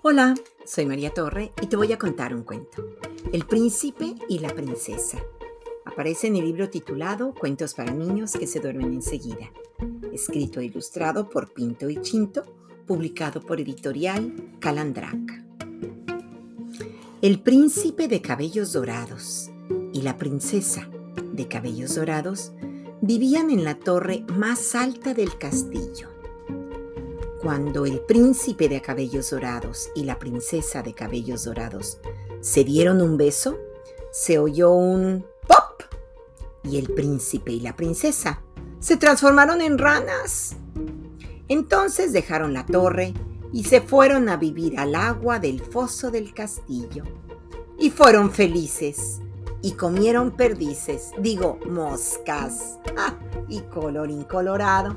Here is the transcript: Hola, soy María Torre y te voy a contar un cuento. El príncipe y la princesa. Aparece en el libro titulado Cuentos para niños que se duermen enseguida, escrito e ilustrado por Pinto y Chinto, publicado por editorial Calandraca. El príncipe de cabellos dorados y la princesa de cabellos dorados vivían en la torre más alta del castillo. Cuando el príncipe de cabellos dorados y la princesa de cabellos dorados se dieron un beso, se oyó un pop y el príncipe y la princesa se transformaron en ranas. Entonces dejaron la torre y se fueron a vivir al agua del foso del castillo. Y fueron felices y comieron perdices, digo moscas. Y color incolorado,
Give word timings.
Hola, 0.00 0.36
soy 0.64 0.86
María 0.86 1.12
Torre 1.12 1.52
y 1.60 1.66
te 1.66 1.74
voy 1.74 1.92
a 1.92 1.98
contar 1.98 2.32
un 2.32 2.44
cuento. 2.44 2.86
El 3.32 3.46
príncipe 3.46 4.14
y 4.28 4.38
la 4.38 4.54
princesa. 4.54 5.18
Aparece 5.84 6.28
en 6.28 6.36
el 6.36 6.44
libro 6.44 6.70
titulado 6.70 7.34
Cuentos 7.34 7.74
para 7.74 7.92
niños 7.92 8.34
que 8.34 8.46
se 8.46 8.60
duermen 8.60 8.92
enseguida, 8.92 9.50
escrito 10.12 10.60
e 10.60 10.66
ilustrado 10.66 11.28
por 11.28 11.52
Pinto 11.52 11.90
y 11.90 12.00
Chinto, 12.00 12.44
publicado 12.86 13.40
por 13.40 13.60
editorial 13.60 14.32
Calandraca. 14.60 15.44
El 17.20 17.40
príncipe 17.42 18.06
de 18.06 18.22
cabellos 18.22 18.72
dorados 18.72 19.50
y 19.92 20.02
la 20.02 20.16
princesa 20.16 20.88
de 21.32 21.48
cabellos 21.48 21.96
dorados 21.96 22.52
vivían 23.00 23.50
en 23.50 23.64
la 23.64 23.74
torre 23.74 24.24
más 24.28 24.76
alta 24.76 25.12
del 25.12 25.36
castillo. 25.38 26.17
Cuando 27.48 27.86
el 27.86 28.00
príncipe 28.00 28.68
de 28.68 28.82
cabellos 28.82 29.30
dorados 29.30 29.88
y 29.94 30.04
la 30.04 30.18
princesa 30.18 30.82
de 30.82 30.92
cabellos 30.92 31.44
dorados 31.44 31.98
se 32.42 32.62
dieron 32.62 33.00
un 33.00 33.16
beso, 33.16 33.56
se 34.12 34.38
oyó 34.38 34.72
un 34.72 35.24
pop 35.46 35.82
y 36.62 36.76
el 36.76 36.92
príncipe 36.92 37.52
y 37.52 37.60
la 37.60 37.74
princesa 37.74 38.42
se 38.80 38.98
transformaron 38.98 39.62
en 39.62 39.78
ranas. 39.78 40.56
Entonces 41.48 42.12
dejaron 42.12 42.52
la 42.52 42.66
torre 42.66 43.14
y 43.50 43.64
se 43.64 43.80
fueron 43.80 44.28
a 44.28 44.36
vivir 44.36 44.78
al 44.78 44.94
agua 44.94 45.38
del 45.38 45.60
foso 45.60 46.10
del 46.10 46.34
castillo. 46.34 47.04
Y 47.78 47.88
fueron 47.88 48.30
felices 48.30 49.20
y 49.62 49.72
comieron 49.72 50.32
perdices, 50.32 51.12
digo 51.18 51.58
moscas. 51.66 52.78
Y 53.50 53.62
color 53.62 54.10
incolorado, 54.10 54.96